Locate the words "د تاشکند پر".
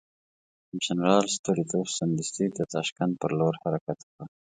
2.57-3.31